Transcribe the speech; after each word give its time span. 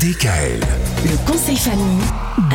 DKL. 0.00 0.60
Le 1.04 1.30
conseil 1.30 1.58
famille 1.58 2.00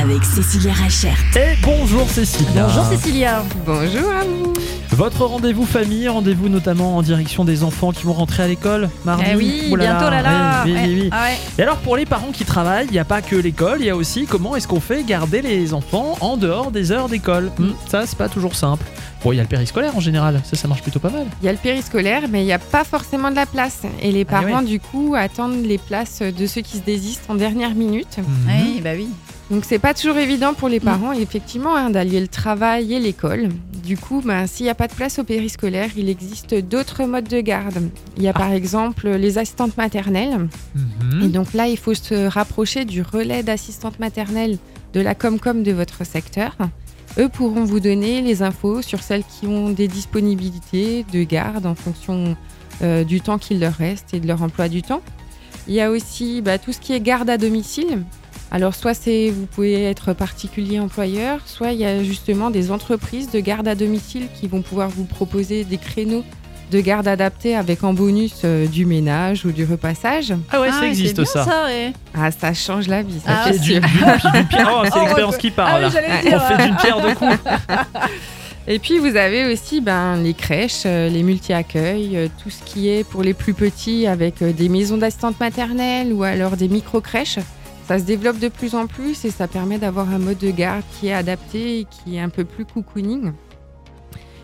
avec 0.02 0.24
Cécilia 0.24 0.74
Rachert. 0.74 1.16
Et 1.36 1.56
bonjour 1.62 2.10
Cécilia. 2.10 2.64
Bonjour 2.64 2.86
Cécilia. 2.86 3.44
Bonjour 3.64 4.12
à 4.12 4.24
vous. 4.24 4.54
Votre 4.96 5.26
rendez-vous 5.26 5.66
famille, 5.66 6.08
rendez-vous 6.08 6.48
notamment 6.48 6.96
en 6.96 7.02
direction 7.02 7.44
des 7.44 7.64
enfants 7.64 7.92
qui 7.92 8.04
vont 8.06 8.14
rentrer 8.14 8.44
à 8.44 8.48
l'école 8.48 8.90
mardi. 9.04 9.26
Eh 9.30 9.36
oui, 9.36 9.64
bientôt 9.68 10.10
là 10.10 10.22
là. 10.22 10.64
Oui, 10.64 10.72
oui, 10.72 10.78
Ouais. 10.78 10.88
oui, 10.88 11.00
oui. 11.02 11.10
Ah 11.12 11.24
ouais. 11.26 11.38
Et 11.58 11.62
alors 11.64 11.78
pour 11.80 11.98
les 11.98 12.06
parents 12.06 12.32
qui 12.32 12.46
travaillent, 12.46 12.86
il 12.88 12.94
n'y 12.94 13.00
a 13.00 13.04
pas 13.04 13.22
que 13.22 13.36
l'école, 13.36 13.80
il 13.82 13.88
y 13.88 13.90
a 13.90 13.96
aussi 13.98 14.26
comment 14.26 14.56
est-ce 14.56 14.70
qu'on 14.70 14.80
fait 14.80 15.04
garder 15.04 15.42
les 15.42 15.74
enfants 15.74 16.16
en 16.22 16.38
dehors 16.38 16.72
des 16.72 16.94
heures 16.94 17.10
d'école. 17.10 17.52
Hmm, 17.60 17.72
ça, 17.90 18.06
c'est 18.06 18.18
pas 18.18 18.30
toujours 18.30 18.56
simple. 18.56 18.86
Bon, 19.22 19.34
il 19.34 19.36
y 19.36 19.40
a 19.40 19.44
le 19.44 19.50
périscolaire 19.50 19.98
en 19.98 20.00
général, 20.00 20.40
ça, 20.46 20.56
ça 20.56 20.68
marche 20.70 20.82
plutôt 20.82 21.00
pas 21.00 21.10
mal. 21.10 21.26
Il 21.42 21.46
y 21.46 21.50
a 21.50 21.52
le 21.52 21.58
périscolaire, 21.58 22.24
mais 22.30 22.42
il 22.44 22.46
n'y 22.46 22.54
a 22.54 22.60
pas 22.60 22.86
forcément 22.86 23.32
de 23.32 23.36
la 23.36 23.46
place. 23.46 23.82
Et 24.02 24.14
les 24.14 24.26
Ah 24.30 24.42
parents, 24.42 24.60
ouais. 24.60 24.66
du 24.66 24.80
coup, 24.80 25.14
attendent 25.18 25.66
les 25.66 25.78
places 25.78 26.22
de 26.22 26.48
ceux 26.48 26.62
qui 26.62 26.78
se 26.78 26.84
désistent 26.84 27.30
en 27.30 27.36
dernière 27.36 27.76
minute. 27.76 28.18
Mhm. 28.20 28.26
Oui, 28.48 28.82
bah 28.82 28.92
oui. 28.96 29.10
Donc, 29.52 29.64
c'est 29.68 29.78
pas 29.80 29.94
toujours 29.94 30.18
évident 30.18 30.54
pour 30.54 30.70
les 30.70 30.80
parents, 30.80 31.12
effectivement, 31.12 31.76
hein, 31.76 31.90
d'allier 31.92 32.20
le 32.22 32.28
travail 32.28 32.94
et 32.94 33.00
l'école. 33.00 33.50
Du 33.86 33.98
coup, 33.98 34.22
ben, 34.26 34.48
s'il 34.48 34.64
n'y 34.64 34.72
a 34.72 34.76
pas 34.76 34.88
de 34.88 34.94
place 34.94 35.20
au 35.20 35.24
périscolaire, 35.24 35.92
il 35.96 36.10
existe 36.10 36.56
d'autres 36.56 37.06
modes 37.06 37.28
de 37.28 37.40
garde. 37.40 37.92
Il 38.18 38.24
y 38.24 38.28
a 38.28 38.34
par 38.34 38.52
exemple 38.52 39.08
les 39.10 39.38
assistantes 39.38 39.78
maternelles. 39.78 40.48
Mhm. 40.74 41.22
Et 41.22 41.28
donc 41.28 41.54
là, 41.54 41.68
il 41.68 41.78
faut 41.78 41.94
se 41.94 42.28
rapprocher 42.28 42.86
du 42.86 43.04
relais 43.04 43.44
d'assistantes 43.44 44.00
maternelles 44.00 44.58
de 44.94 45.02
la 45.02 45.14
Comcom 45.14 45.62
de 45.62 45.72
votre 45.72 46.04
secteur. 46.04 46.58
Eux 47.20 47.30
pourront 47.30 47.64
vous 47.64 47.80
donner 47.80 48.22
les 48.22 48.42
infos 48.42 48.82
sur 48.82 49.04
celles 49.04 49.24
qui 49.24 49.46
ont 49.46 49.70
des 49.70 49.88
disponibilités 49.88 51.06
de 51.14 51.24
garde 51.24 51.68
en 51.68 51.76
fonction 51.76 52.36
euh, 52.82 53.04
du 53.04 53.22
temps 53.22 53.38
qu'il 53.38 53.60
leur 53.60 53.74
reste 53.74 54.16
et 54.16 54.20
de 54.20 54.28
leur 54.28 54.42
emploi 54.42 54.68
du 54.68 54.82
temps. 54.82 55.04
Il 55.68 55.76
y 55.76 55.82
a 55.82 55.92
aussi 55.92 56.42
bah, 56.42 56.58
tout 56.58 56.74
ce 56.74 56.80
qui 56.80 56.94
est 56.94 57.02
garde 57.02 57.30
à 57.30 57.38
domicile. 57.38 58.04
Alors 58.56 58.74
soit 58.74 58.94
c'est 58.94 59.32
vous 59.32 59.48
pouvez 59.48 59.84
être 59.84 60.14
particulier 60.14 60.80
employeur, 60.80 61.40
soit 61.46 61.74
il 61.74 61.80
y 61.80 61.86
a 61.86 62.02
justement 62.02 62.50
des 62.52 62.72
entreprises 62.72 63.30
de 63.30 63.42
garde 63.42 63.68
à 63.68 63.76
domicile 63.76 64.28
qui 64.40 64.48
vont 64.48 64.62
pouvoir 64.62 64.88
vous 64.88 65.04
proposer 65.04 65.66
des 65.66 65.78
créneaux 65.78 66.24
de 66.72 66.80
garde 66.80 67.06
adaptés 67.06 67.54
avec 67.54 67.84
en 67.84 67.94
bonus 67.94 68.44
euh, 68.46 68.66
du 68.66 68.86
ménage 68.86 69.44
ou 69.44 69.52
du 69.52 69.66
repassage. 69.66 70.34
Ah 70.54 70.62
ouais, 70.62 70.70
Ah 70.72 70.74
ça 70.76 70.80
ouais, 70.80 70.88
existe 70.88 71.16
bien 71.18 71.26
ça. 71.26 71.66
ouais. 71.66 71.92
Ah, 72.18 72.32
ça 72.32 72.54
change 72.54 72.88
la 72.88 73.04
vie. 73.04 73.20
Ça 73.26 73.42
Ah, 73.44 73.50
fait 73.50 73.56
Et 73.58 73.60
du- 73.60 73.72
sûr. 73.74 73.82
du- 73.82 73.88
du- 73.88 74.40
du 74.40 74.46
pierre- 74.48 74.72
oh, 74.74 74.82
c'est 74.86 74.92
Oh, 74.96 75.00
l'expérience 75.02 75.38
qui 75.38 75.48
Ah 75.50 75.52
parle. 75.58 75.86
oui, 75.88 75.92
là. 75.94 76.22
dire. 76.22 76.42
On 76.42 76.56
fait 76.58 76.66
d'une 76.66 76.76
pierre 76.78 77.02
deux 77.02 77.14
coups. 77.16 77.38
Et 78.68 78.80
puis 78.80 78.98
vous 79.00 79.16
avez 79.18 79.52
aussi 79.52 79.80
ben, 79.82 80.16
les 80.24 80.34
crèches, 80.34 80.84
euh, 80.88 81.08
les 81.10 81.22
multi-accueils, 81.24 82.18
euh, 82.18 82.28
tout 82.42 82.50
ce 82.50 82.64
qui 82.64 82.88
est 82.90 83.04
pour 83.04 83.22
les 83.22 83.34
plus 83.36 83.54
petits 83.54 84.08
avec 84.08 84.42
des 84.42 84.70
maisons 84.70 84.98
d'assistantes 84.98 85.40
maternelles 85.40 86.12
ou 86.14 86.24
alors 86.24 86.56
des 86.58 86.68
micro-crèches. 86.70 87.38
Ça 87.88 88.00
se 88.00 88.04
développe 88.04 88.40
de 88.40 88.48
plus 88.48 88.74
en 88.76 88.88
plus 88.88 89.26
et 89.26 89.32
ça 89.32 89.48
permet 89.48 89.78
d'avoir 89.78 90.10
un 90.10 90.18
mode 90.18 90.40
de 90.40 90.50
garde 90.52 90.84
qui 91.00 91.08
est 91.08 91.14
adapté 91.14 91.80
et 91.82 91.86
qui 91.86 92.16
est 92.16 92.20
un 92.20 92.30
peu 92.30 92.44
plus 92.44 92.66
cocooning. 92.66 93.32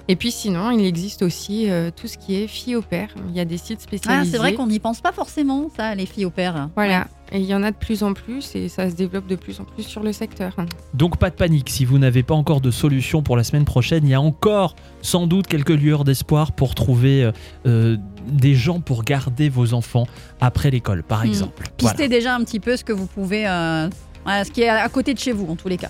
Et 0.07 0.15
puis 0.15 0.31
sinon, 0.31 0.71
il 0.71 0.85
existe 0.85 1.21
aussi 1.23 1.69
euh, 1.69 1.89
tout 1.95 2.07
ce 2.07 2.17
qui 2.17 2.35
est 2.35 2.47
filles 2.47 2.75
au 2.75 2.81
père. 2.81 3.09
Il 3.29 3.35
y 3.35 3.39
a 3.39 3.45
des 3.45 3.57
sites 3.57 3.79
Ah, 3.81 3.83
spécialisés. 3.83 4.31
c'est 4.31 4.37
vrai 4.37 4.53
qu'on 4.53 4.67
n'y 4.67 4.79
pense 4.79 5.01
pas 5.01 5.11
forcément, 5.11 5.69
ça, 5.75 5.95
les 5.95 6.05
filles 6.05 6.25
au 6.25 6.29
père. 6.31 6.69
Voilà. 6.75 7.07
Et 7.33 7.39
il 7.39 7.45
y 7.45 7.55
en 7.55 7.63
a 7.63 7.71
de 7.71 7.75
plus 7.77 8.03
en 8.03 8.13
plus 8.13 8.55
et 8.55 8.67
ça 8.67 8.89
se 8.89 8.95
développe 8.95 9.25
de 9.25 9.37
plus 9.37 9.59
en 9.61 9.63
plus 9.63 9.83
sur 9.83 10.03
le 10.03 10.11
secteur. 10.11 10.53
Donc 10.93 11.17
pas 11.17 11.29
de 11.29 11.35
panique, 11.35 11.69
si 11.69 11.85
vous 11.85 11.97
n'avez 11.97 12.23
pas 12.23 12.33
encore 12.35 12.59
de 12.59 12.71
solution 12.71 13.21
pour 13.23 13.37
la 13.37 13.43
semaine 13.45 13.63
prochaine, 13.63 14.05
il 14.05 14.09
y 14.09 14.13
a 14.13 14.19
encore 14.21 14.75
sans 15.01 15.27
doute 15.27 15.47
quelques 15.47 15.69
lueurs 15.69 16.03
d'espoir 16.03 16.51
pour 16.51 16.75
trouver 16.75 17.23
euh, 17.23 17.31
euh, 17.67 17.97
des 18.27 18.53
gens 18.53 18.81
pour 18.81 19.03
garder 19.05 19.47
vos 19.47 19.73
enfants 19.73 20.07
après 20.41 20.71
l'école, 20.71 21.03
par 21.03 21.21
Hmm. 21.23 21.27
exemple. 21.29 21.69
Voilà. 21.79 21.95
Pistez 21.95 22.09
déjà 22.09 22.35
un 22.35 22.43
petit 22.43 22.59
peu 22.59 22.75
ce 22.75 22.83
que 22.83 22.91
vous 22.93 23.07
pouvez. 23.07 23.47
euh, 23.47 23.87
voilà, 24.25 24.43
ce 24.43 24.51
qui 24.51 24.61
est 24.61 24.69
à 24.69 24.87
côté 24.89 25.13
de 25.13 25.19
chez 25.19 25.31
vous, 25.31 25.47
en 25.49 25.55
tous 25.55 25.67
les 25.69 25.77
cas. 25.77 25.89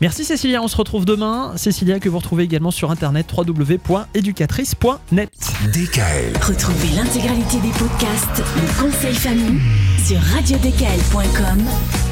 Merci 0.00 0.24
Cécilia, 0.24 0.62
on 0.62 0.68
se 0.68 0.76
retrouve 0.76 1.04
demain. 1.04 1.52
Cécilia 1.56 2.00
que 2.00 2.08
vous 2.08 2.18
retrouvez 2.18 2.44
également 2.44 2.70
sur 2.70 2.90
internet 2.90 3.26
www.educatrice.net. 3.36 5.30
DKL. 5.72 6.36
Retrouvez 6.42 6.96
l'intégralité 6.96 7.60
des 7.60 7.70
podcasts 7.70 8.42
Le 8.56 8.82
conseil 8.82 9.14
famille 9.14 9.60
sur 10.04 10.18
radiodkl.com 10.18 11.62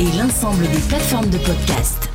et 0.00 0.16
l'ensemble 0.16 0.62
des 0.70 0.80
plateformes 0.88 1.30
de 1.30 1.38
podcasts. 1.38 2.11